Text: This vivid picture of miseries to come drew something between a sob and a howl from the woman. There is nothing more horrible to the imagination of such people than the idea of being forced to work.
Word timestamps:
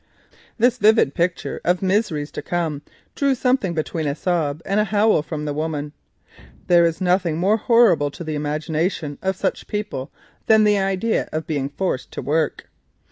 This 0.57 0.79
vivid 0.79 1.13
picture 1.13 1.61
of 1.63 1.83
miseries 1.83 2.31
to 2.31 2.41
come 2.41 2.81
drew 3.13 3.35
something 3.35 3.75
between 3.75 4.07
a 4.07 4.15
sob 4.15 4.63
and 4.65 4.79
a 4.79 4.85
howl 4.85 5.21
from 5.21 5.45
the 5.45 5.53
woman. 5.53 5.93
There 6.65 6.85
is 6.85 7.01
nothing 7.01 7.37
more 7.37 7.57
horrible 7.57 8.09
to 8.09 8.23
the 8.23 8.33
imagination 8.33 9.19
of 9.21 9.35
such 9.35 9.67
people 9.67 10.11
than 10.47 10.63
the 10.63 10.79
idea 10.79 11.29
of 11.31 11.45
being 11.45 11.69
forced 11.69 12.09
to 12.13 12.21
work. 12.23 12.67